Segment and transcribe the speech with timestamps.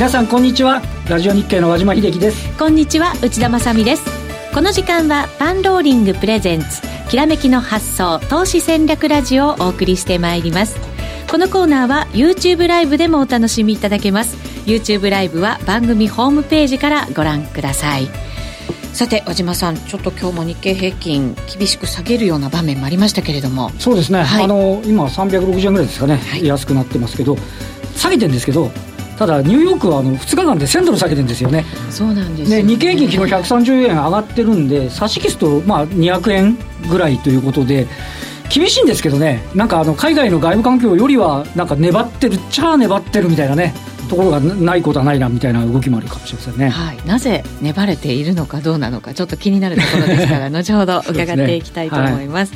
[0.00, 0.80] 皆さんこんにちは。
[1.10, 2.58] ラジオ日経の和島秀樹です。
[2.58, 4.02] こんにちは内田まさです。
[4.54, 6.80] この時間はパンローリングプレゼンツ
[7.10, 10.78] きらめきの発想投資戦略ラジオをお送りしてまいります。
[11.30, 14.38] このコーナーは YouTube ライブでもお楽しみいただけます。
[14.64, 18.08] YouTube ライブは番組ホームページからご覧ください。
[18.94, 23.70] さて和島さんちょっと今日も日経平均厳しく下げるような場面もありましたけれども。
[23.78, 27.36] そうですね、はい、あの今360円ぐらいですかね、はい、安くなってますけど
[27.96, 28.72] 下げてるんですけど
[29.20, 31.66] ただニューヨークはあの2日間で1000ドル下げてるんですよね。
[31.90, 32.62] そうなんですね。
[32.62, 37.86] 日経平均昨日130円上がってるんで差し引きすとまあ200円ぐらいということで
[38.48, 39.46] 厳しいんですけどね。
[39.54, 43.74] なんかあの海外の外部環境よりはなんか粘ってるっちゃ粘ってるみたいなね
[44.08, 52.52] ところがないことはないなみたいな動きもあるかもしれませんね、はい、なぜ粘れているのかどうなのかちょっと気になるところですから 後ほど伺っていきたいと思います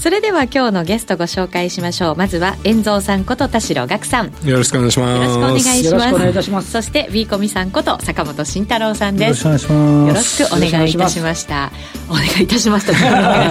[0.00, 2.16] それでは今日のゲストご紹介しましょう。
[2.16, 4.26] まずは遠蔵さんこと田代岳さん。
[4.44, 5.10] よろしくお願いします。
[5.16, 5.86] よろしくお願いします。
[5.86, 6.70] よろしくお願いいたします。
[6.70, 9.44] そして B コミさんこと坂本慎太郎さんです。
[9.46, 10.08] よろしくお願いします。
[10.08, 11.72] よろしくお願いいたしました。
[12.08, 12.92] お願いいたしました。
[12.92, 13.48] な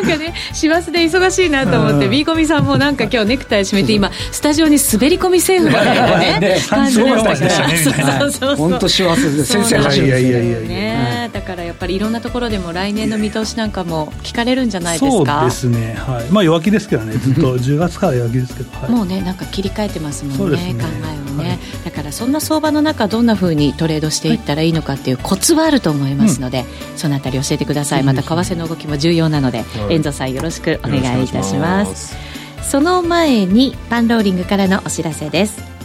[0.00, 7.30] んかね師走で忙しいなと思って B コミさんもなんか今日ネクタイ締めて今スタジオに滑り込みセーフみたいなね感じでした
[7.66, 7.76] ね。
[7.78, 15.40] そうそうそう本当師走で先生走るいやいやいやねだからやっぱりいろんなところでも来年の見通しなんかも聞かれるんじゃないですか？
[15.40, 17.56] そうですね、はい、まあ弱気ですけどね、 ずっと。
[17.56, 20.74] 10月から弱気ですけど、はい、もうね、なんか切り替えてますもんね、ね。
[20.74, 26.60] 考えをね、はい、だからそんな相場の中、どんなふうにトレードしていったらいいのかっていうコツはあると思いますので、
[26.92, 32.16] うん、そのあたり教えてください、また為替の動きも重要なので、遠藤さん、よろしくお願いいたします。
[32.62, 35.76] その前に、パンローリングからのお知らせです。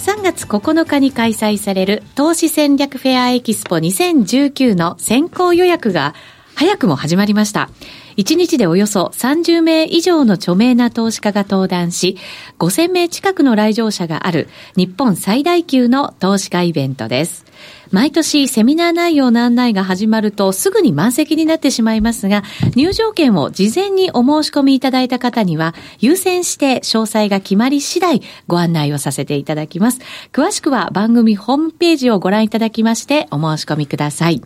[0.00, 6.14] 3月9日に開催される投資戦略フェアエキスポ2019の先行予約が
[6.60, 7.70] 早くも始まりました。
[8.18, 12.18] 1日でおよそ30名以上の著名な投資家が登壇し、
[12.58, 17.46] 5000名近くの来場者がある日本最大級の投資家イベントです。
[17.90, 22.42] 毎年セミナー内容の案内が始まるとすぐに満席になってしまいますが、
[22.76, 30.00] 入場券を事前にお申し込みいただいた方には、優先して詳細が決まり次第ご案内をさせていただきます。
[30.30, 34.42] 詳しくは番組ホームページをご覧いただきましてお申し込みください。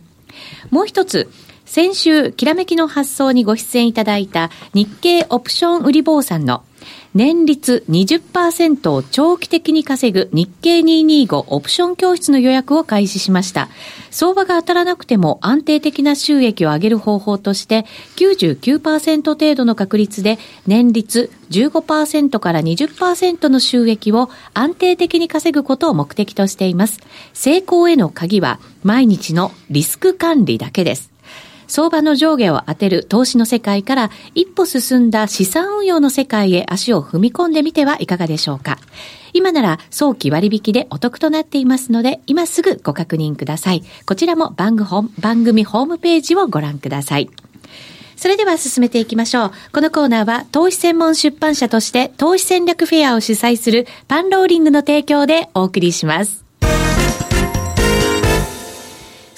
[0.71, 1.29] もう一つ、
[1.65, 6.63] 先週、きらめきの発想にご出演いただいた日経オプション売り坊さんの
[7.15, 13.69] 年率20%を長期的に稼ぐ日経225オプション教室の予約を開始しました。
[14.11, 17.85] 相場が当たらなくても安定的な収益を上げる方法として
[18.17, 20.37] 99%程度の確率で
[20.67, 26.99] 年率15%から20%の収益を安定的に稼ぐことを目的としています。
[27.33, 31.14] 成功への鍵は毎日のリスク管理だけです。
[31.67, 38.77] 相場の上下を当てる投資の世界から一歩進んだ資産運用の世界へ足を踏み込んでみてはいかがでしょうか。
[39.33, 43.83] 今なら早期割引でお得となっていますので、今すぐご確認ください。
[44.05, 47.29] こちらも番組ホームページをご覧ください。
[48.15, 49.51] それでは進めていきましょう。
[49.73, 56.44] このコーナーは投資専門出版社として投資戦略フェアを主催するパンローリングの提供でお送りします。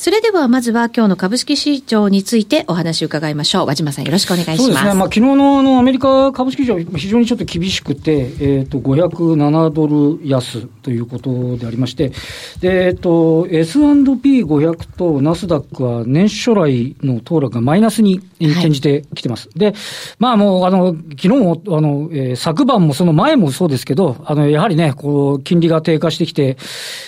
[0.08, 3.66] それではまずは今日の株式市場についてお話を伺いましょう。
[3.66, 4.64] 和島さんよろしくお願いします。
[4.64, 4.94] そうですね。
[4.94, 12.14] まあ昨日のあのアメリカ株式市場非常にちょっと厳しくて、えっ、ー、と507ドル安ということでありまして、
[12.62, 19.50] でえっ、ー、と S&P500 とナスダックは年初来の騰落がマイナスに転じてきてます。
[19.50, 19.74] はい、で、
[20.20, 26.56] まあもうあの昨日もあの、えー、昨晩もその前もそうですけど、あのやはりねこう金利が低下してきて、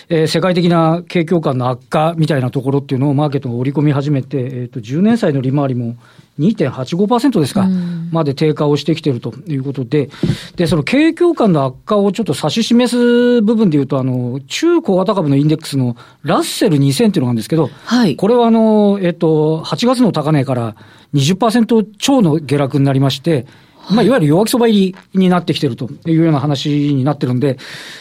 [0.09, 5.95] えー、世界的な景況感の悪化みたいなところっていうのをマーケットが織り込み始めて、えー、と10年債の利回りも
[6.39, 7.67] 2.85%ですか、
[8.11, 10.09] まで低下をしてきているということで、
[10.55, 20.75] で、その景況感の悪化をちょっと指し示す部分でいうと、あの、中小型株のインデックスのラッセル2000っていうのがあるんですけど、はい、これはあの、えっと、8月の高値から
[21.13, 23.45] 20%超の下落になりまして、
[23.89, 27.57] まあ、いわゆる弱気相場入りになってきてるというような話になってるんで、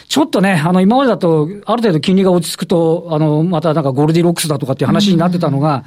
[0.07, 5.83] ちょっとね、あの、今までだと、ある程度金利が落ち着くと、あの、またなんかゴールディロックスだとかっていう話になってたのが、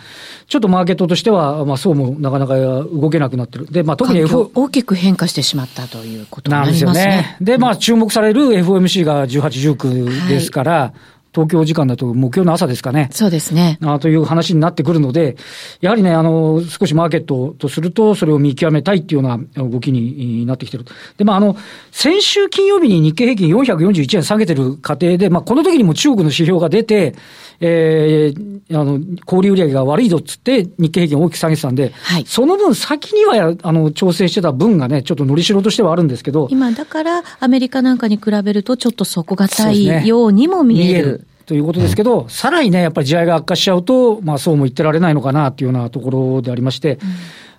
[0.48, 3.66] ちょっとマーケットとしては、まあ、そうもなかなか動けなくなってる。
[3.66, 6.86] で、まあ、特に F、大きく変化してしまったということになりますね。
[6.86, 7.36] なんですよね。
[7.40, 10.92] で、まあ、注目される FOMC が18、19ですから、
[11.34, 13.08] 東京時間だと木曜の朝ですかね。
[13.10, 13.78] そうですね。
[13.82, 15.36] あという話になってくるので、
[15.80, 20.84] やはりね、あの、少しマーケットとすると、それを見極めたいっていうような動きになってきてる。
[21.16, 21.56] で、まあ、あの、
[21.90, 27.14] 先週金曜日に日経平均441円下げてる過程で、まあ、この時にも中国の指標が出て、
[27.60, 36.48] えー、あの、小売売上が悪いぞっつって、日経平均大きく下げてたんで、はい、その分先には、あの、調整してた分がね、ちょっとのりしろとしてはあるんですけど。
[36.50, 41.21] 今、だから、アメリカなんかに比べると、ちょっと底堅いようにも見える。
[41.52, 46.98] ということですけど、うん、さらにね、やっぱり地合いが悪化しちゃうと、まあそうも言ってられないのかなっていうようなところでありまして、うん、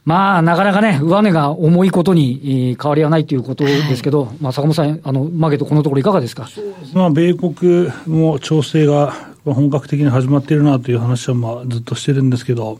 [0.06, 6.50] まあなかなかね、上値が重いことに変わりはないということですけど、はい、まあ坂本さん、あの、マーケットこのところいかがですか？
[6.96, 9.14] まあ米国も調整が
[9.46, 12.80] 本格的に始まっているなという話はまあずっとしてるんですけど、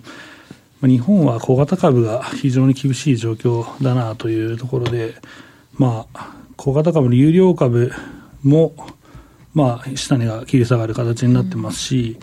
[0.82, 5.14] 日本は小型株が非常に厳しい状況だなというところで、
[5.78, 7.92] まあ、小型株の有料株
[8.42, 8.74] も、
[9.54, 12.18] まあ、下値が切り下がる形になってますし、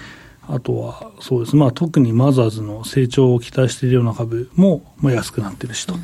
[0.49, 5.95] うん、あとは、そうです、まあ、特にマザーズの成長を期待しているような株も、まあ、安くなってるしと。
[5.95, 6.01] うん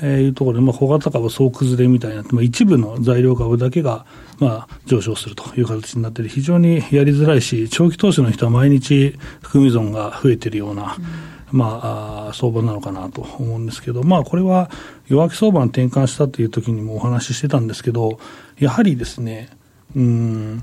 [0.00, 4.06] えー、いうところで、まあ、小型株総崩れみたいになって、まあ、一部の材料株だけが、
[4.38, 10.96] まあ、上昇するという形になっている、非常にやりづらいし、長期投資の人は毎日含み損が増えているような、
[11.52, 14.70] うん、まあ、相場なのかなと思うんですけど、まあ、これは
[15.08, 18.20] 弱気相場に転換したという時にもお話ししてたんですけど、
[18.58, 19.50] やはりですね、
[19.96, 20.62] うん、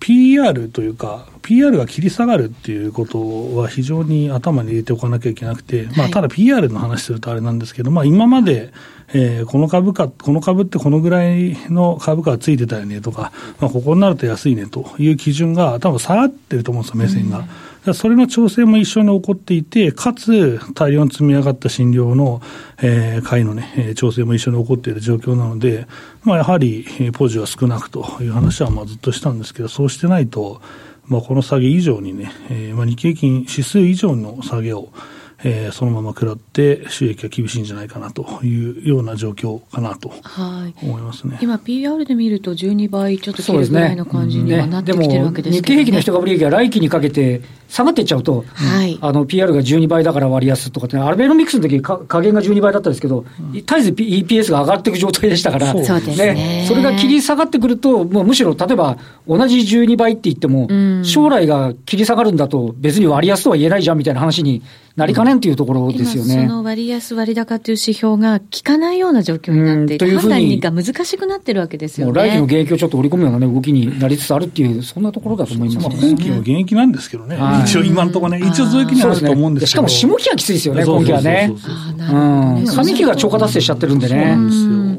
[0.00, 8.72] PR というか、PR が切り下がるっていうことは非常に頭に入れておかなきゃいけなくて、まあ、ただ PR の話するとあれなんですけど、まあ、今まで、
[9.14, 17.38] えー、この株価、この株ってこのぐらいの株価がついてたよねとか、まあ、ここになると安いねという基準が多分下がってると思うんですよ、目線が。
[17.38, 17.48] うん
[17.94, 22.40] それの調整も一緒に起こっていて、かつ大量に積み上がった診療の、
[22.82, 25.86] えー、会のね、調整も一緒に起こっている状況なので、
[26.22, 30.60] まあ、やはりポジは少なくという話はまあずっとしたんですけど、そうしてないと、
[31.06, 34.90] まあ、この下げ以上にね、えー、まあ日経金指数以上の下げを、
[35.48, 40.12] えー、そのまま食らって収益が厳しいんじゃないかなというような状況かなと
[40.82, 56.64] 思いますね、はい、今、PR で見ると12倍ちょっと切るぐらいの感じにはなってきてるわけですけど、ね、日経平均の人株利益が来期にかけて下がっていっちゃうと、はい、あの PR が12倍だから割安とかって、アルベノミクスの時か加減が12倍だったんですけど、絶えず EPS が上がっていく状態でしたから、そうですね。
[56.68, 60.68] それが切り下がってくると、もうむしろ例えば同じ12倍って言っても、
[61.04, 64.62] 将来が切り下がるんだと、別に割安とは言えないじゃんみたいな話に
[64.96, 66.34] なりかねんというところですよね。
[66.34, 72.12] その割安割高という指標が効かないような状況になって、う判断が難しくなってるわけですよね。
[72.12, 75.96] 来期の現役をちょっと織り込むような、ね、動きになりつつあるっていう、そんなところだと思いますね。
[76.00, 81.52] 今期は現役なんですけどね、はい、一応今のところね、一応増益にはあると思うんですけど、ね、しかも下期はきついですよね、今期はね。
[82.66, 84.36] 上期が超過達成しちゃってるんでね。
[84.36, 84.95] そうす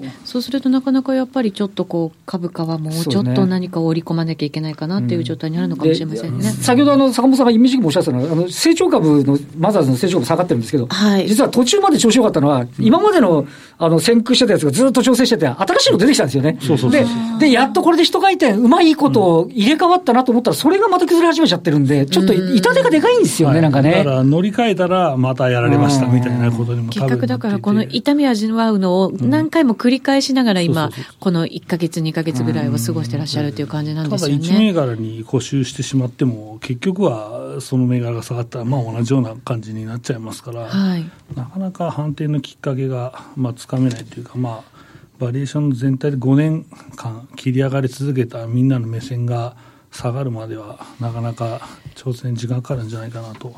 [0.51, 6.43] るとなかなかやっぱりちょっとこう株価はもうちょっと何か織り込まなきゃいけないかなっていう状態にあるのかもしれませんね。
[6.43, 13.47] 先ほどあの坂本さんがイメージもおっしゃったのはあの成長株のマザーズの成長株下がってるんですけど、はい、実は途中まで調子良かったのは、今までの
[13.79, 16.57] あの先駆してたやつがずっと調整してて、新しいの出てきたんですよね。
[16.61, 17.05] そうそうで
[17.39, 23.91] でやっとこれで一回転うまいことを入れ替わったなと思ったら、それがまた崩れ始めちゃってるんで、ちょっと痛手がでかいんですよね、はい、なんかね。
[23.91, 30.89] だから乗り換えたらまたやられましたみたいなことにも結局だからこの痛みを味わうのを何回も繰り返しながら今、
[31.19, 34.47] この1か月、2か月ぐらいを過ごしてらっしゃるという感じなんですよね。
[34.47, 44.77] ただ1銘柄に固執してしまっても、結局はその銘柄が下がったら、まあ同じような感じになっちゃいますから、はい、なかなか判定のきっかけが、まあ、つかめないというか、まあ、
[45.19, 46.65] バリエーション全体で5年
[46.95, 49.55] 間切り上がり続けたみんなの目線が、
[49.91, 51.61] 下がるまではなかなか
[51.95, 53.55] 挑戦時間かかるんじゃないかなと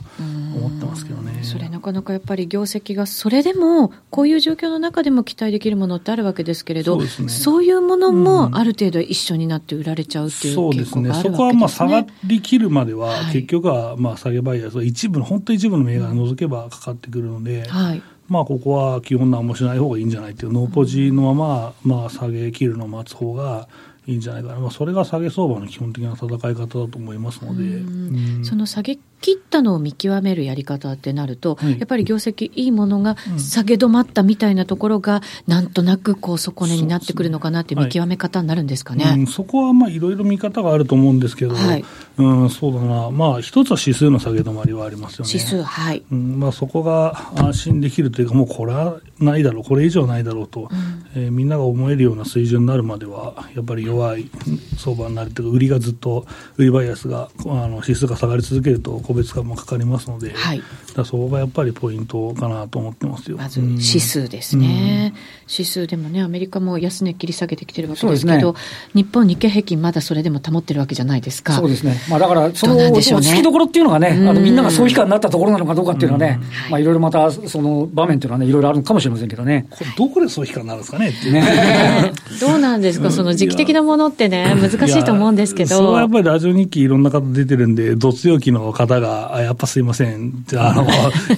[0.56, 1.44] 思ってますけどね。
[1.44, 18.02] それなかなかやっぱり業績がそれでもこういう状況の中でも期待できるものってあるわけですけれどそう、ね,、そういうものもある程度一緒になって売られちゃうっていうそうですね、そこはまあ下がりきるまでは、結局はまあ下げバイアスは一部の本当一部の銘柄除けばかかってくるので、はい。
[18.30, 23.68] まあ、ここは基本何もしない方がいいんじゃないっていうノーポジのまま、まあ、下げ切るのを待つ方が
[24.10, 39.06] いいんじゃないかな、まあ、それが下げ相場の基本的な戦い方だと思いますので、その下げ切ったのを見極めるやり方ってなると、はい、やっぱり業績いいものが下げ止まったみたいなところが、なんとなくこう底値になってくるのかなっていう見極め方になるんですかね。
[39.06, 41.86] はいうん、そこはまあいろいろ見方があると思うんですけど、はい、
[42.18, 45.32] うん、そうだな、まあ、一つは指数の下げ止まりはありますよね。
[45.34, 46.04] 指数、はい。
[46.12, 46.40] うん。
[46.40, 54.30] まあ、そこが安心できるというか、もうこれはないだろう、これ以上ないだろうと、うん、えー、みんなが思えるような水準になるまでは、やっぱり弱弱い。
[54.78, 56.26] 相場になるというか、売りがずっと、
[56.58, 60.62] 売りバイアスが、あの指数が下がり続けると、個別化もかかりますので、はい、
[60.96, 68.60] だそこがやっぱりポイントかなと思ってますよまず指数ですね、うん、指数でもね、アメリカも安値切り下げてきてるわけですけど、ね、
[68.94, 71.54] 日本、日経平均、まだそれでも保ってるわけじゃないですか。
[71.54, 76.40] そうですね、まあ、だから、その、ね、その突きどころっていうのがね、あのみんながそう悲観になったところなのかどうかっていうのはね、
[76.70, 76.90] まあ、い。
[76.90, 79.68] ろいろまた、その場面っていうのはね、いろいろあるかもしれませんけどね。
[79.70, 81.44] これどこでそう悲観になるんですかねってね。
[82.42, 85.78] どうなんですか、その時期的なものってね、難しいと思うんですけど。
[85.78, 90.88] それはやっぱりラジオ日記いろんな方出てるんで、ど強気の方が、あやっぱすいません、あの、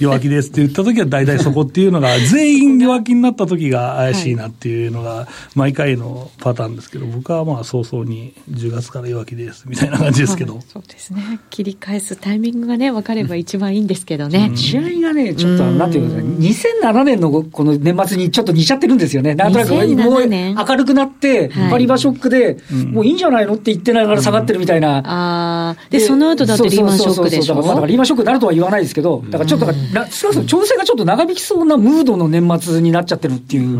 [0.00, 10.60] 弱気ですって言った時は大体そこっていうのが、全員弱気になった時が怪しいなっていうのが、毎回のパターンですけど、僕はまあ早々に10月から弱気ですみたいな感じですけど。
[10.68, 11.40] そうですね。
[11.50, 14.52] 切り返すタイミングがね、分かれば一番いいんですけどね。
[14.54, 19.34] 試合がね、ちょっと、なんていうか、2007年のこの年末にちょっと似ちゃってるんですよね。
[19.34, 19.80] なんとなく、も
[20.18, 22.58] う明るくなって、パリバショックで、
[22.90, 24.98] もういいんじゃないのって言ってながら下がってるみたいな。
[24.98, 25.76] ああ。
[25.90, 27.62] で、その後だってリーマンショックでしょ？
[27.62, 33.78] だからリーマンショックになるとは言わないですけど、だからちょっと、少なくとも調整がちょっと長引きそうなムードの年末になっちゃってるっていう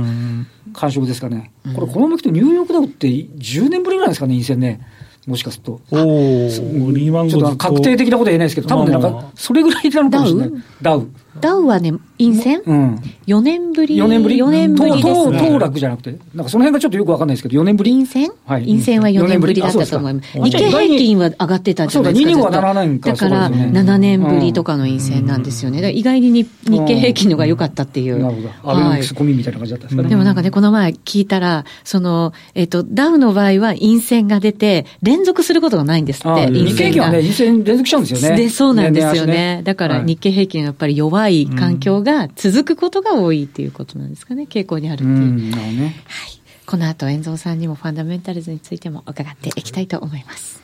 [0.73, 1.53] 感触ですかね。
[1.75, 4.81] これ、このままいくとニューヨークダウって10年ぶりぐらいですかね、陰線ね。
[5.27, 5.81] もしかすると。
[5.93, 10.51] おリーマンちょっと確定的なことは言えないですけど、多分ね、なんか、それぐらいなのかもしれない。
[10.81, 11.09] ダウ。
[11.41, 12.97] ダウはね、陰線、うん、
[13.27, 15.39] ?4 年ぶり ?4 年ぶり ?4 年ぶりですね。
[15.39, 17.93] 騰落じゃなくて、なんかその辺がちょっとよくわかんないですけど、4年ぶり？
[17.93, 18.67] 陰線はい。
[18.67, 20.39] 陰線は4年ぶりだったと思います。
[20.43, 22.33] 日経平均は上がってたじゃないですか。
[22.33, 23.11] そうだ、225は7年か。
[23.11, 25.91] だから7年ぶりとかの陰線なんですよね。
[25.91, 28.19] 意外に日経平均のが良かったっていう。
[28.19, 28.71] なるほど。
[28.71, 30.09] アベノミクス込みみたいな感じだったんですかね。
[30.09, 36.51] でもなんかね、この前聞いたら、その、えっと、ダウの場合は陰線が出て、連続することがないんですって。
[36.51, 38.37] 日経平均はね、陰線連続しちゃうんですよね。
[38.37, 39.63] で、そうなんですよね。
[39.65, 45.11] だから日経平均はやっぱり弱い環境が続くことが多いっていうことなんですかね、傾向にあるっていう。
[45.11, 46.43] うね、はい。
[46.67, 50.63] この後、遠蔵さんにもファンダメンタルズについても伺っていきたいと思います。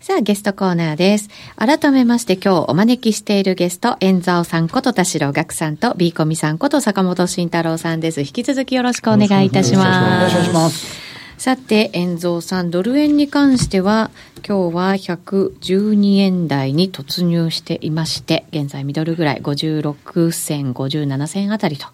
[0.00, 1.30] さあ、ゲストコーナーです。
[1.56, 8.20] 改めまして今日お招きしているゲスト、遠蔵さんこと田代岳さんと、ビーコミさんこと坂本慎太郎さんです。
[8.20, 10.34] 引き続きよろしくお願いいたします。
[10.34, 11.03] よろしくお願いします。
[11.38, 14.10] さて、円蔵さん、ドル円に関しては、
[14.46, 21.86] 今日は112円台に突入していまして、現在ミドルぐらい、56銭、57銭あたりと、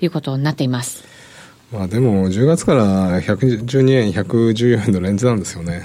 [0.00, 1.17] い、うことになっています。
[1.70, 5.82] まあでも、10月から112円、114円のレンジなんですよね。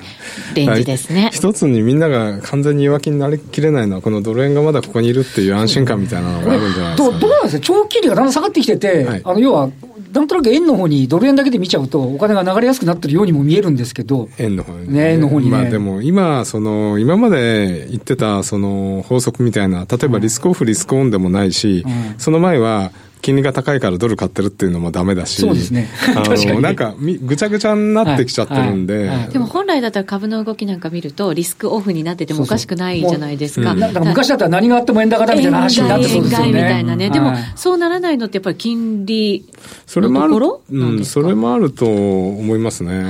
[0.55, 1.29] レンジですね。
[1.33, 7.63] 一つにみんなが完全に弱気になりきれないのは、このドル円がまだここにいるっていう安心感みたいなのがあるんじゃないですか、どうなんですか？
[7.65, 9.69] 長期利がだんだん下がってきてて、はい、あの要は
[10.13, 15.13] なんとなく円の方にドル円だけで見ちゃうと、お金が流れやすくなってるようにも見えるんですけど、円の方に、ね。
[15.13, 25.87] 円の方に、ね、まあでも今、その、今まで言ってたその法則みたいな、例えばリスクオフ、リスクオンでもないし、うん、その前は、金利が高いからドル買ってるっていうのもダメだし、そうですね。
[26.13, 33.69] あの、 なんか、ぐちゃぐちゃになってきちゃってるんで、はいはいはい、でも本来だったら株の動きなんか見ると、リスクオフになっててもおかしくないじゃないですか。
[33.71, 36.51] そうそううん、だから昔だったら何があっても円高だみたいな話になってそうですよね。
[36.51, 37.09] みたいなね。
[37.09, 39.45] でも、そうならないのってやっぱり金利
[39.87, 40.35] それもある、
[40.71, 43.05] うん、それもあると思いますね。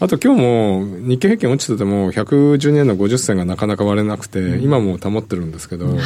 [0.00, 3.66] あと今日も日経平均落ちてても、112年の50銭がなか？
[3.66, 5.96] なか割れなくて、うん、今も保ってるんですけど、はい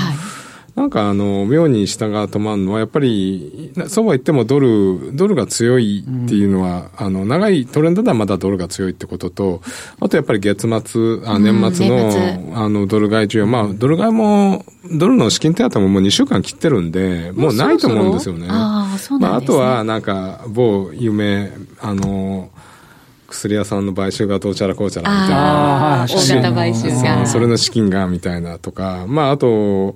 [0.74, 9.62] なんかあの、妙に下が止まるのは、やっぱり、そうは言ってもドル、ドルが強いっていうのは、うん、あの、長いトレンドではまだドルが強いってことと、
[10.00, 18.46] あとやっぱり月末、あ年末の、うん、あの、ドル買い需要、まあ、ドル買いも、ドルの資金手当ももう2週間切ってるんで、もうないと思うんですよね。
[18.48, 19.58] ああ、そうなんですね。
[19.58, 22.50] まあ、あとは、なんか、某夢、あの、
[23.30, 26.06] 薬屋さんの買収がどうちゃらこうちゃらみたいな。
[26.08, 27.26] 大型買収が。
[27.26, 29.94] それの資金がみたいなとか、まあ、あと、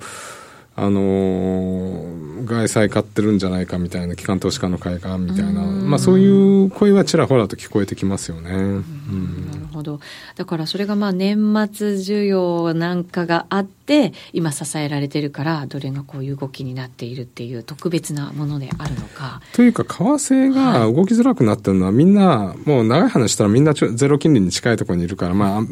[0.77, 8.51] あのー、外債買ってるんじゃないかみたいな、機関投資家の会がみたいな、まあ、そういう声はちらほらと聞こえてきますよね。
[8.51, 10.01] うん、なるほど。
[10.35, 11.37] だからそれがまあ年
[11.73, 19.43] 末需要なんかがあって、今支えられてるから、どれがこういう動きになっているっていう特別なものであるのか。
[19.53, 25.63] というか、為替が動きづらくなってるのは、みんな、もう長い話したらみんなゼロ金利に近いところにいるから、まあ、あ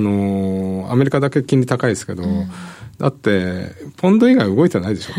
[0.00, 2.50] のー、アメリカだけ金利高いですけど、うん
[3.00, 5.14] だって、ポンド以外動いてないでしょ。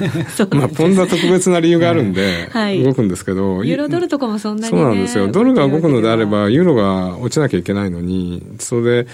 [0.56, 2.48] まあ、ポンドは特別な理由があるんで、
[2.82, 5.28] 動くんですけど、ユーロドルとかもそんなに、ね、そうなんですよ。
[5.28, 9.06] ドルが動くのであれば、ユーロが落ちなきゃいけないのに、それで、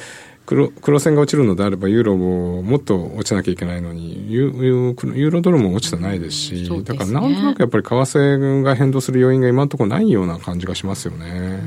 [0.47, 11.61] 黒黒線が落ちるのであれば、ユーロももっと落ちなきゃいけないのに、ユユーロドルも落ちてないですし、うんすね、だからなんとなくやっぱり為替が変動する要因が今のところないような感じがしますよね。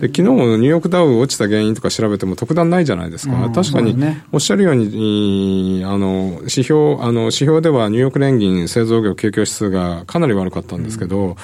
[0.00, 3.96] で昨日もニューヨークダウ落ちた原因とか調べても特段ないじゃないですか、確かに
[4.32, 11.36] おっしゃるように、あの指標あの指標ではニューヨーク連銀製造業景況指数がかなり悪かったんですけど、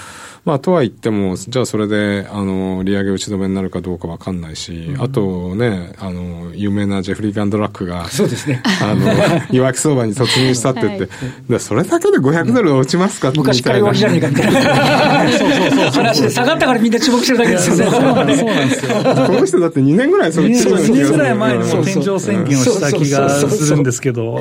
[0.45, 8.61] まあ、とは言っても、じゃあそれで、あの、利上げ打ち止めになるかどうかわかんないし、うん、あとね、あの、有名なジェフリー・ガンドラックが、そうですね。
[8.83, 9.07] あの、
[9.53, 11.09] 弱気相場に突入したって言って、
[11.49, 13.29] はい、それだけで500ドル落ちますか？
[13.29, 15.31] って昔から弱気じゃねえかみたいな。
[15.31, 16.03] そうそうそう。
[16.03, 17.85] 話で下がったからみんな注目してるだけですよね。
[18.43, 18.93] そうなんですよ。
[19.27, 24.41] この人だって2年ぐらいそれ2年ぐらい前にも天井宣言をした気がするんですけど。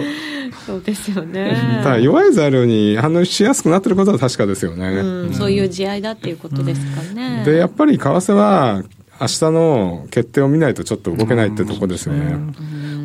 [0.65, 1.81] そうですよね。
[1.83, 4.87] ただ弱い材料に反応しやすくなってることは確かですよね。
[4.87, 7.43] うん、そういう地合いだっていうことですかね。
[7.45, 8.83] で、やっぱり為替は、
[9.19, 12.35] 明日の決定を見ないとちょっと動けないってとこですよね。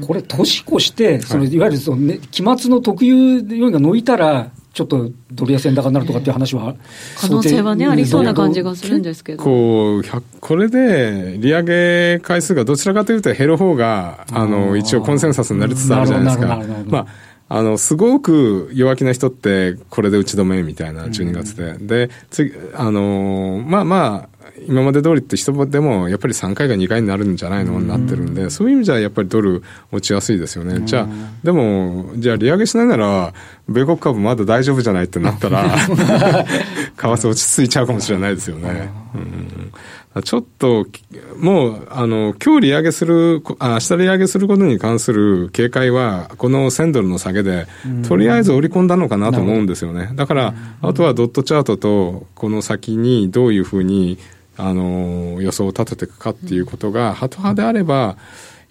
[0.07, 6.77] これ、年越して、そのいわゆるその、ね、期末の特有要因が抜いたら、ちょっとドル安円高になるとかっていう話は、
[7.19, 9.43] 可能性はね、ありそうな感じがするんですけど。
[9.43, 16.61] こう、これで、利上げ回数がどちらかというと減る方が、あの、一応コンセンサスになりつつあるじゃないですか。
[16.89, 17.07] まあ
[17.49, 21.63] あの、すごく弱気な人って、これで打ち止めみたいな、12月で。
[21.63, 24.36] うん、で、次、あの、まあまあ、
[24.67, 30.81] 今まで通りって人でも、やっぱり3回が2回になるんじゃないのになってるんで、そういう意味じゃやっぱりドル落ちやすいですよね。
[30.87, 31.09] じゃあ、
[31.45, 33.35] でも、じゃあ利上げしないなら、
[33.69, 35.93] 米国株まだ大丈夫じゃないってなったら、 為
[36.97, 38.91] 替落ち着いちゃうかもしれないですよね。
[39.15, 39.73] うん
[40.23, 40.87] ちょっと、
[41.39, 47.67] もう、あの、今日利上げする、あ明日利上げすることに関する警戒は、この1000ドルの下げで、
[48.09, 50.11] とりあえず織り込んだのかなと思うんですよね。
[50.15, 54.19] だから、あとはドットチャートと、この先にどういうふうに、
[54.57, 58.17] あの、予想を立てていくかっていうことが、ハト派であれば、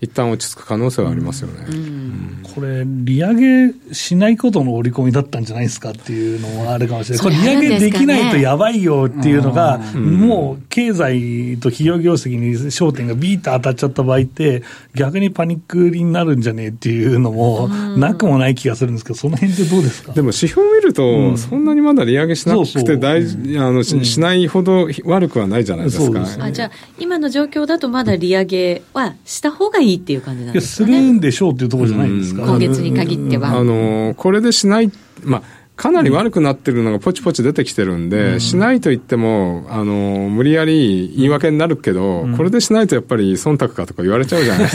[0.01, 1.75] 一旦落ち着く可能性はありますよね、うん。
[1.75, 14.63] うん、これ、利上げしないことの織り込みだったんじゃないですかっていうのもあるかもしれない、これ、利上げできないとやばいよっていうのが、もう経済と企業業績に焦点がビーッと当たっちゃった場合って、
[14.95, 20.11] 逆にパニックになるんじゃねえっていうのも、なくもない気がするんですけど、その辺ってどうですか？
[20.11, 26.21] でも指標ると、そんなにまだ利上げしなくて大事、あのしないほど悪くはないじゃないですか。
[26.39, 32.43] あじゃあ、今の状況だと、まだ利上げはした方がいいいっていう感じなんですか、ね、するんでしょうっていうところじゃないですか。
[32.43, 33.57] 今月に限っては。
[33.57, 34.91] あの、これでしない、
[35.23, 35.43] まあ、
[35.75, 44.69] かなり悪くなってるのがポチポチ出てきてるんで、うん、しないと言っても、あの、無理やり言い訳になるけど、うん、これでしないとやっぱり忖度かとか言われちゃうじゃないで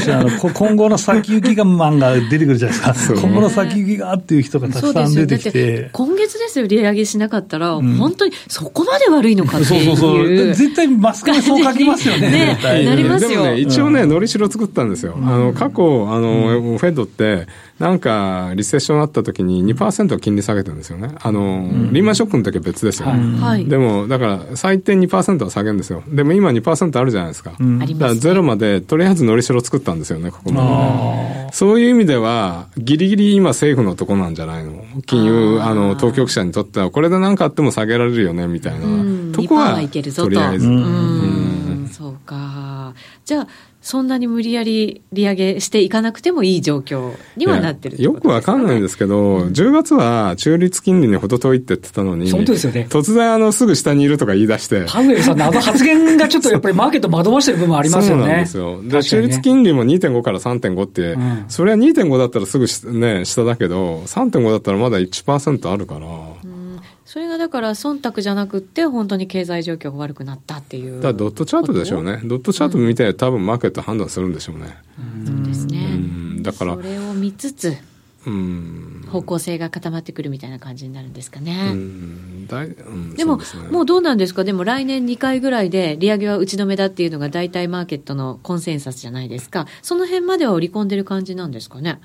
[0.00, 0.18] すか。
[0.20, 3.20] あの今後の先行きがマンが出てくるじゃないですか。
[3.20, 5.88] 今後の先行きがっていう人がたくさん出てきて。
[5.92, 9.84] 今月ですよ、利上げしなかったら、うん、本当にそこまで悪いのかっていう。
[9.86, 10.54] そうそうそう。
[10.54, 12.58] 絶対マスコミそう書きますよね。
[12.62, 13.30] ねなりますよ。
[13.30, 15.16] でもね、一応ね、のりしろ作ったんですよ。
[15.16, 17.46] あの、過去、あの、フェッドって、
[17.78, 21.10] なんか、リセッションあった時に2%金利下げてるんですよね。
[21.20, 23.08] あの、うん、リーマンショックの時は別ですよ。
[23.08, 26.02] はい、でも、だから、最低2%は下げるんですよ。
[26.08, 27.52] でも今2%あるじゃないですか。
[27.58, 30.62] うん、だからゼロまで、とりあえずのりしろ作ったんですよね、ここま
[31.46, 31.52] で。
[31.52, 34.84] そういう意味では、ギリギリ今政府のとこなんじゃないの？
[35.06, 38.86] 金融、あの、当局者にとっては、これで何かあっても下げられるよね、みたいな。
[39.32, 40.68] とこは、とりあえず。
[41.92, 42.92] そうか。
[43.24, 43.48] じゃあ、
[43.88, 52.86] そんなに無理やり利上げしていかなくてもいい状況にはなってる、ね、よくわかんないんですけど、うん、10月は中立金利に程遠いって言ってたのに、 本当ですよね。
[52.90, 54.84] 突然あの、すぐ下にいるとか言い出して。
[54.86, 58.22] パウエルさんのあの発言がちょっとやっぱりマーケット惑わしてる部分ありますよね。
[58.22, 59.00] そうなんですよ。
[59.00, 66.00] で、中立金利も2.5から3.5って、うん、それは2.5だったらすぐね、下だけど、3.5だったらまだ1%あるから。
[66.44, 66.57] うん
[67.08, 72.20] それがだから忖度じゃなくて本当に経済状況が悪くなったっていうだドットチャートでしょうね。
[72.22, 74.76] ドットチャート見て、多分マーケット判断するんでしょうね、
[75.24, 77.74] そうですね、だからそれを見つつ
[79.10, 81.74] 方向性が固まってくるみたいな感じになるんですかね。
[83.16, 83.40] でも、
[83.70, 92.00] もうどうなんですか、でも来年2回ぐらいで利上げは打ち止めだっていうのが大体マーケットのコンセンサスじゃないですか、その辺までは織り込んでる感じなんですかね。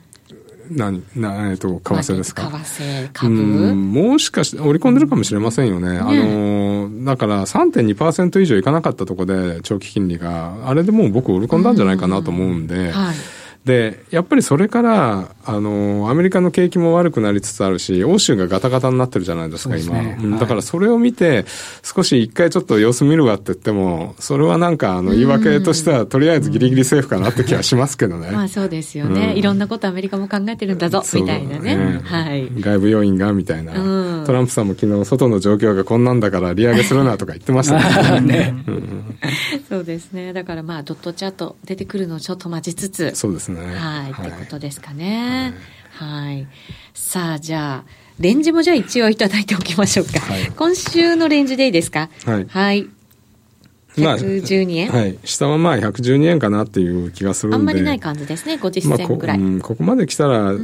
[0.76, 2.44] 何なえっ、と、為替ですか？
[2.44, 3.76] 為替、株？
[3.76, 5.94] もしかして、織り込んでるかもしれませんよね。
[5.94, 13.16] ねあの、だから3.2%以上いかなかったところで、長期金利が、あれでもう僕織り込んだんじゃないかなと思うんで、はい
[13.66, 21.46] で、やっぱりそれから、あの、アメリカの景気も悪くなりつつあるし、欧州がガタガタになってるじゃないですか、すね、今、はい、だからそれを見て、
[21.82, 28.32] 少し一回ちょっと様子見るわって言っても、それはなんか、あの、言い訳としては、とりあえずギリギリセーフかなって気はしますけどね。
[28.32, 31.78] まあそうですよね、うん、いろんなことアメリカも考えてるんだぞ、みたいなね。
[31.78, 32.50] ねはい。
[32.60, 38.28] 外部要因が、みたいな、うん、トランプさんも昨日、外の状況がこんなんだから利上げするなとか言ってましたね。
[38.34, 39.16] ねうん、
[39.70, 40.34] そうですね。
[40.34, 43.12] だからまあ、ドットチャート出てくるのをちょっと待ちつつ。
[43.16, 43.53] そうですね。
[43.60, 44.12] はい。
[44.12, 45.54] はいことですかね。
[45.92, 46.48] はい。
[46.94, 47.90] さあ、じゃあ、
[48.20, 50.20] レンジもじゃあ一応いただいておきましょうか。
[50.20, 52.10] はい、今週のレンジでいいですか？
[52.26, 52.46] はい。
[52.50, 52.90] はい。
[53.96, 55.20] 112円、まあ、はい。
[55.24, 57.56] 下はまあ112円かなっていう気がするんで。
[57.58, 59.38] あんまりない感じですね、50銭ぐらい。
[59.38, 60.58] まあ、こここまで来たら、ね、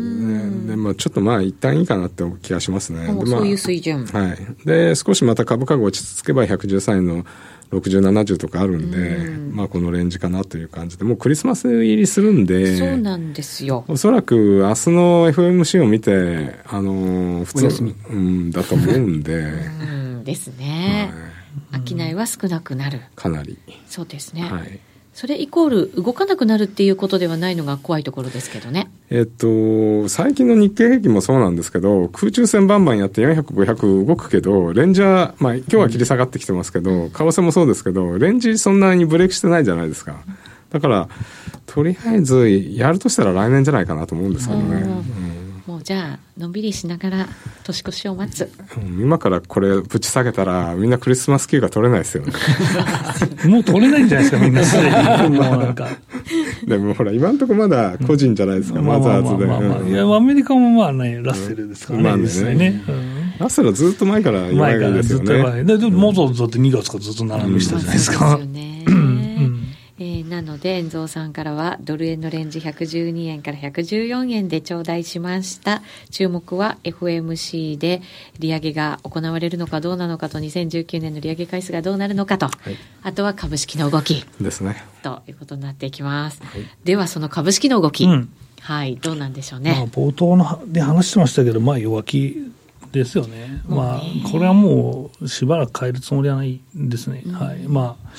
[0.67, 3.05] でまあ、ちょっとまあ一旦いいかなって気がしますね。
[3.27, 4.05] そういう水準。
[4.07, 4.37] はい。
[4.65, 7.25] で、少しまた株価が落ち着けば113円の
[7.71, 13.85] 60、70とかあるんで、うん、まあこのレンジかなという感じで、もうクリスマス入りするんで、そうなんですよ。
[13.87, 19.35] おそらく明日の FMC を見て、あのー、普通、うん、だと思うんで。
[19.35, 21.11] うんですね。
[21.87, 23.01] 商いは少なくなる。
[23.15, 23.57] かなり。
[23.87, 24.43] そうですね。
[24.43, 24.79] はい。
[25.19, 28.89] それイコール動かなくなるっていうことではないのが怖いところですけどね。
[29.09, 40.21] えっと、最近の日経平均もそうなんですけど、空中戦バンバンやって400、500動くけど、レンジャー、まあ今日は切り下がってきてますけど、為替もそうですけど、レンジそんなにブレーキしてないじゃないですか。
[40.69, 41.09] だから、
[41.65, 44.83] とりあえずやるとしたら来年じゃないかなと思うんですけどね。
[44.83, 45.38] うんも
[45.79, 47.27] うじゃあのんびりしながら
[47.63, 52.33] 年越しを待つ、うん、今からこれぶち下げたらみんなクリスマス休暇取れないですよね。
[53.45, 54.63] もう取れないんじゃないですかみんな。
[54.63, 55.87] すでにもうなんか。
[56.65, 59.79] でもほら今のところまだ個人じゃないですか、うん、マザーズで、まあまあ。
[59.79, 62.23] まあ、いやアメリカもまあねラッセルですからね、まあね。
[62.23, 62.83] ね、
[63.39, 64.89] ラッセルはずっと前から弱いですよね。
[64.89, 65.65] 前からずっと弱い。
[65.65, 68.69] でもマザーズだって2月からずっと並びしたじゃないですか、うん、そうですよね。
[68.78, 68.78] えー、
[70.39, 75.81] なので、遠蔵さんからは、ドル円のレンジ112円から114円で頂戴しました。
[76.11, 78.01] 注目は FMC で
[78.39, 84.25] 利上げが行われるのかどうなのかと、2019年の利上げ回数がどうなるのかと、はい、あとは株式の動き。
[84.39, 84.81] ですね。
[85.03, 86.41] ということになっていきます。
[86.41, 88.05] はい、では、その株式の動き。
[88.05, 88.29] うん、
[88.61, 89.71] はい、どうなんでしょうね。
[89.71, 92.49] まあ、冒頭ので話してましたけど、まあ、弱気
[92.93, 93.61] ですよね。
[93.67, 97.23] まあ、これはもうしばらく変えるつもりはないですね。
[97.25, 97.59] うん、はい。
[97.67, 98.09] まあ、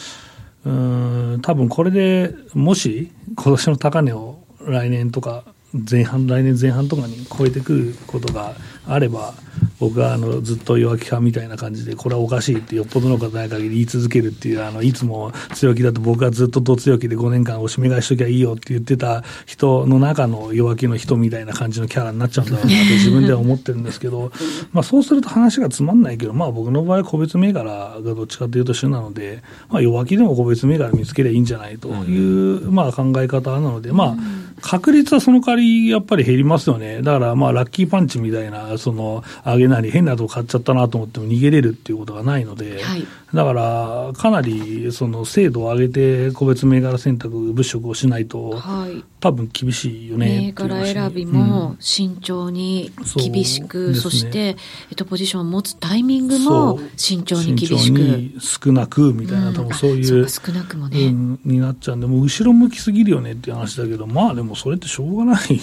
[0.64, 5.44] うん多分これでもし今年の高値を来年とか
[5.90, 8.54] 前半来年前半とかに超えてくることが
[8.86, 9.34] あれば
[9.80, 24.30] 僕はあのずっと弱気派みたいな感じでこれはおかしいってよっぽどのことない限り言い続けるっていうあのいつも強気だと僕はずっとど強気で5年間おしめ買いしときゃいいよって言ってた人の中の弱気の人みたいな感じのキャラになっちゃうんだろうなと 自分では思ってるんですけど
[24.72, 37.02] まあそうすると話がつまんないけどまあ僕の場合個別銘柄がどっちかというと主なので、まあ、弱気でも個別銘柄見つけりゃいいんじゃないという、まあ、考え方なのでまあ確率はその代わりやっぱり減りますよね。
[37.02, 50.26] だからまあラッキーパンチみたいな、その上げなり変なとこ買っちゃったなと思っても逃げれるっていうことがないので、はい、だからかなりその精度を上げて個別銘柄選択物色をしないと、はい、多分厳しいよね。
[50.46, 58.40] 銘柄選びも慎重に厳しく、うんそね、そして、えっと、ポジションを持つタイミングも慎重に厳しく。
[58.40, 65.60] 少なくみたいな、多分そういう、少なくもね、うん、になっちゃうんで、もう後ろ向きすぎるよねっていう話だけど、まあでもそれってしょうがない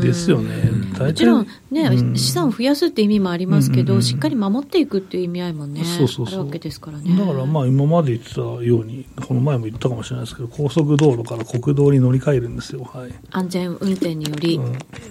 [0.00, 0.70] ですよね。
[0.98, 7.16] もちろんね、うん、資産を増やすって意味もありますけど、しっかり守っていくっていう意味合いもね、そうそうそうあるわけですからね。
[7.18, 12.83] だからまあ今まで言ってたように、この前も言ったかもしれないですけど、高速道路から国道に乗り換えるんですよ。
[12.84, 14.60] はい、安全運転により、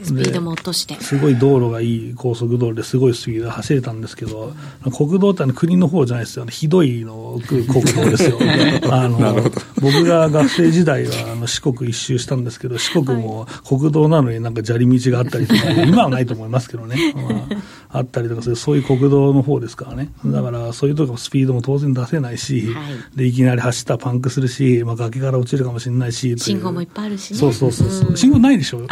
[0.03, 4.53] スピードも落として、すごい道路がいい高速道路ですごいスピードで走れたんですけど、
[4.95, 8.39] 国道って国の方じゃないですよ、ひどいの国道ですよ。
[8.91, 16.95] あの僕が学生時代はあの四国一周したんですけど、四国も国道なのになんか砂利道があったりとか、今はないと思いますけどね。
[17.15, 17.57] まあ、
[17.93, 20.09] あったりとかする、そういう国道の方ですからね。
[20.25, 27.39] だからそういうとこスピードも当然出せないし、はい、でいきなり走ったらパンクするし、まあ、崖から落ちるかもしれないし、信号もいっぱいあるしね。
[27.39, 28.79] そうそうそうそう、信号ないでしょ？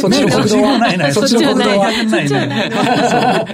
[0.00, 1.12] そっちの国道はないない。
[1.12, 2.06] そっちの国道はない。
[2.08, 2.28] ない。
[2.28, 2.78] だ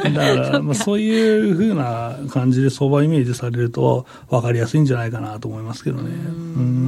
[0.03, 6.11] から、まあ、そういうふうな感じで相場イメージされると分かりやすいんじゃないかなと思いますけどね。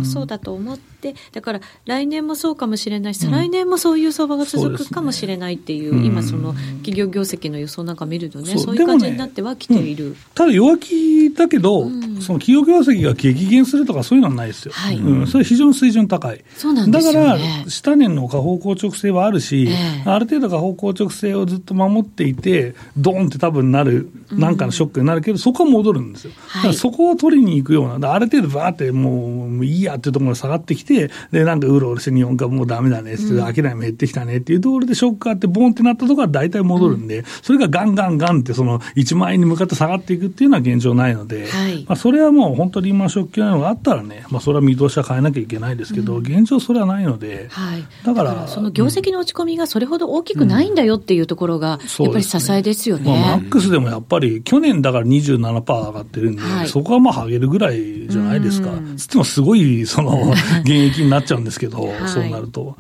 [0.03, 10.17] うそうだと思って、だから来年もそうかもしれないし、再来年もそういう相場が続くかもしれないっていう、今その企業業績の予想なんか見るとね、そういう感じになってはきている。
[10.35, 11.89] ただ弱気だけど、
[12.21, 14.73] その企業業績が激減するとかそういうのはないですよ。
[14.73, 14.97] はい。
[14.97, 16.45] うん、それ非常に水準高い。
[16.57, 26.33] そうなんね、だから、下年の下方硬直性はあるし、えー、ある程度下方硬直性をずっと守っていて、ドーンって多分なる、なんかのショックになるけど、うん、そこは戻るんですよ。
[26.47, 53.13] はい、そこを取りに行くような、ある程度バーってもういいやっていうところまで下がってきて、で、なんかうろうろして日本株もうダメだねって、うん、商いも減ってきたねっていうところでショックがあって、ボンってなったところは大体戻るんで、うん、それがガンガンガンってその1万円に向かって下がっていくっていうのは現状ないので、はい、まあそれはもう本当リーマンショックなのがあったらね、まあそれは見通しは変えなきゃいけないですけど、うん、現状それはないので、はい、だから、その業績の落ち込みがそれほど大きくないんだよっていうところが、やっぱり支えですよね。
[53.13, 58.71] ねまあ、マックスでもやっぱり去年だから27%上がってるんで、はい、そこはまあ上げるぐらいじゃないですか。
[58.97, 60.33] つってもすごいその
[60.65, 62.77] 現役になっちゃうんですけど、そうなると。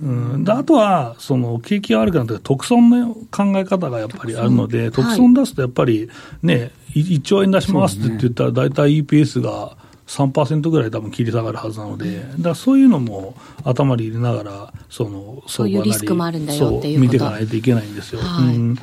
[0.00, 6.08] うん、であとは、その景気が悪くなって特損の考え方がやっぱりあるので、特損出すとやっぱり
[6.42, 13.34] ね、1兆円出しますって言ったら、大体 EPS が3%ぐらい多分切り下がるはずなので、だからそういうのも
[13.64, 18.20] 頭に入れながら、そのそういうリスクもあるんだよっていう見ていかないといけないんですよ。
[18.20, 18.82] はい、うん、だ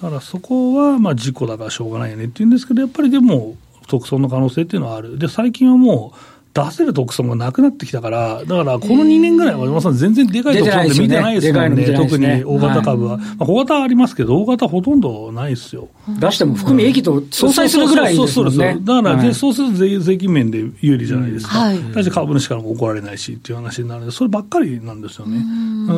[0.00, 5.18] からそこはまあ事故だからしょうがないよねって言うんですけど、やっぱりでも、特損の可能性っていうのはある。
[5.18, 6.18] で、最近はもう、
[6.56, 13.18] 出せる特損がなくなってきたから、だからこの2年ぐらいは山さん、全然でかい特損って見てないですもんね、特に大型株は。
[13.18, 15.88] まあ、小型はありますけど、大型ほとんどないですよ。
[16.08, 18.78] 出しても含み益と相殺するぐらいですもんね。
[18.80, 21.58] だから、そうすると税税金面で有利じゃないですか。
[21.58, 25.44] はい、だし株主からも怒られないしっていう話になるので、そればっかりなんですよね。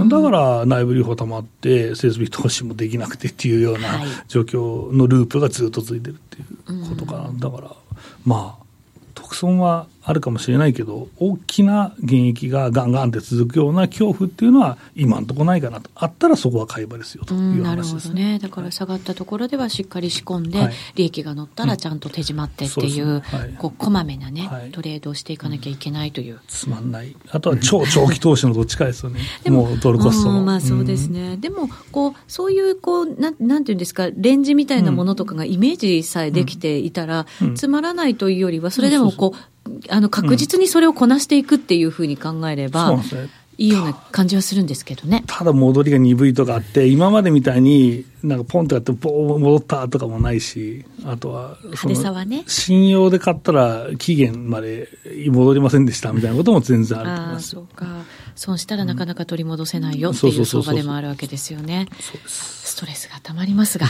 [0.08, 6.38] だから内部留保たまって、設備投資もできなくてっていうような状況のループがずっと続いてるって
[6.72, 7.30] いうことかな。
[7.38, 7.70] だから、
[8.24, 8.64] まあ、
[9.14, 26.40] 特損はあるかもしれないけど、大きな減益がガンガンって続くような恐怖っていうのは、今のところないかなと、あったらそこは買い場ですよという話です、ね、なるほどね、だから下がったところではしっかり仕込んで、はい、利益が乗ったらちゃんと手締まってっていう、うんはい、こうこまめなね、はい、トレードをしていかなきゃいけないという。
[26.48, 30.42] つまんない、あとは超長期投資のどっちかですよね、もうドルコストの。
[30.42, 39.38] まあそうですね、うん、でもこう、そういうこうなん、なんていうんですか、レンジみたいなものとかがイメージさえできていたら、つまらないというよりは、それでもこう、
[39.88, 43.00] あの確実にそれをこなしていくっていうふうに考えれば、
[43.58, 45.24] いいような感じはするんですけどね。
[45.26, 52.44] ただ戻りが鈍いとかあって、今までみたいに、なんかポンとやってボー戻ったとかもないし、あとは、派手さはね。
[52.46, 54.88] 信用で買ったら期限まで
[55.28, 57.66] 戻りませんでしたみたいなことも全然あると思いますよ。
[57.74, 58.04] あそうか。
[58.38, 61.88] 損したらなかなか取り戻せないよっていう相場でもあるわけですよね。
[62.26, 63.86] ストレスがたまりますが、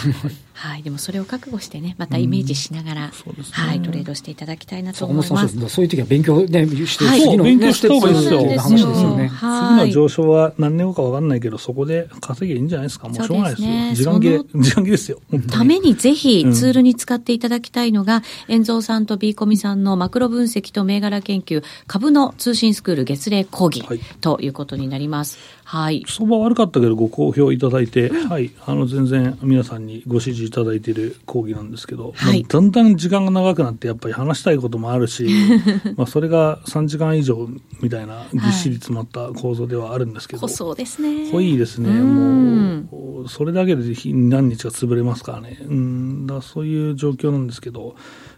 [0.54, 3.12] はい、でもそれを覚悟してね、またイメージしながら、
[3.50, 5.28] はい、トレードしていただきたいなと思います。
[5.58, 8.40] そうそういう時は勉強ね、して、はい、勉強した方がいいですよ。
[8.58, 9.30] 話ですよね。
[9.30, 13.08] 次の上昇は何年後か分かんないけど、そこで稼げいいんじゃないですか。
[13.08, 14.18] もうしょうがないですよ。
[14.18, 15.20] 時間切れ、時間切れですよ。
[15.50, 23.84] ためにぜひツールに使っていただきたいのが、遠蔵さんとビーコミさんのマクロ分析と銘柄研究、株の通信スクール月例講義
[24.20, 25.38] ということになります。
[25.64, 26.04] はい。
[26.06, 35.28] 相場悪かったけどご好評いただいて、はい、あの全然皆さんにご支持いただいている講義なんですけど、はい、だんだん時間が長くなってやっぱり話したいこともあるし、
[35.96, 37.48] まあそれが3時間以上
[37.80, 41.30] みたいなぎっしり詰まった構造ではあるんですけど、はい、そうですね。
[41.30, 41.90] 濃いですね。
[41.90, 45.58] もう、それだけで何日か潰れますからね。
[45.68, 47.96] うん、だそういう状況なんですけど、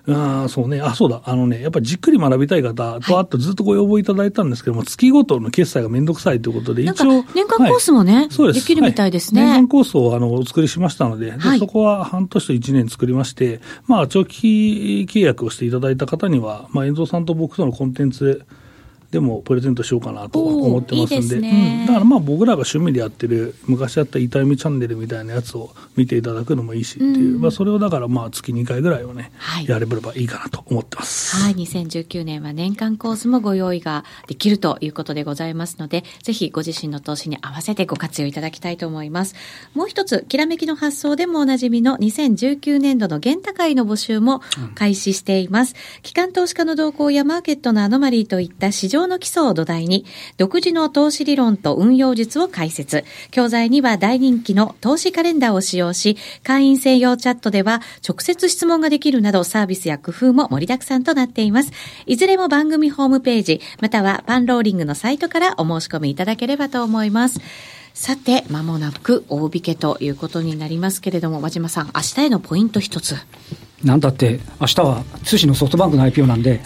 [0.09, 7.23] あそうね、あ、そうだ、あのね、やっぱりじっくり学びたい方と、あとずっとご要望いただいたんですけども、月ごとの決済がめんどくさいということで、一応。
[7.35, 8.61] 年間コースもね、はい、そうです。
[8.61, 9.45] できるみたいですね。
[9.45, 18.45] 年間コースをあのお作りしましたので、でそこは半年と1年作りまして、まあ、長期契約をしていただいた方には、まあ、遠藤さんと僕とのコンテンツで
[19.19, 31.37] もプレゼントしようかなと思ってますんで、いいでうん、だからまあ僕らが趣味でやってる、昔やった痛みチャンネルみたいなやつを見ていただくのもいいしっていう、うん、まあ、それをだからまあ月2回ぐらいをね、はい、やれればいいかなと思ってます。
[31.37, 39.35] はい、2019年は年間コースもご用意ができるということでございますので、ぜひご自身の投資に合わせてご活用いただきたいと思います。
[39.75, 44.43] もう一つ、きらめきの発想でもおなじみの2019年度の原高会の募集も
[44.75, 45.75] 開始しています。
[45.97, 50.05] うん、機関投資家の動向やマーケットのアノマリーといった市場の基礎を土台に、
[50.37, 53.05] 独自の投資理論と運用術を解説。
[53.31, 61.73] 教材には大人気の投資カレンダーを使用し、会員専用チャットでは直接質問ができるなどサービスや工夫も盛りだくさんとなっています。
[62.07, 67.41] いずれも番組ホームページ、またはパンローリングのサイトからお申し込みいただければと思います。
[67.95, 73.17] さて、まもなく大引けということになりますけれども、和島さん、明日へのポイント一つ。
[73.85, 76.61] なんだって、明日は通信のソフトバンクの IPO なんで、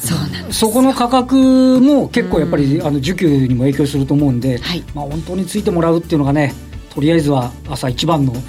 [0.50, 6.53] そこの価格も結構やっぱり、あの需給にも影響すると思うんで、はい、まあ、本当についてもらうっていうのがね、
[6.94, 8.40] とりあえずは朝一番の、うん、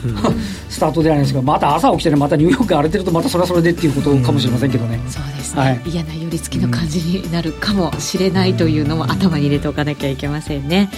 [0.70, 5.00] スタートではないですが、また朝起きてね、またニューヨークが荒れてると、またそれはそれでっていうことかもしれませんけどね。
[5.04, 10.90] うん、そうですね、はい、嫌な寄り付きの感じになるかもしれないというのも頭に入れておかなきゃいけませんね。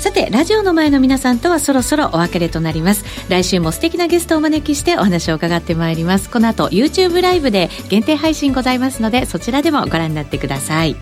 [0.00, 3.04] さて、ラジオの前の皆さんとはそろそろお別れとなります。
[3.28, 6.30] 来週も素敵なゲストをお招きしてお話を伺ってまいります。
[6.30, 10.96] この後、YouTube ライブで限定配信ございますので、そちらでもご覧になってください。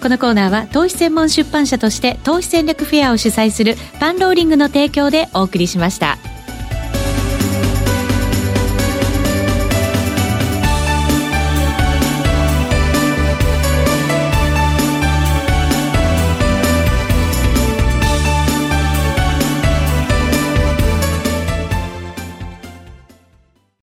[0.00, 6.16] このコーナーは、投資専門出版社として、投資戦略フェアを主催するパンローリングの提供でお送りしました。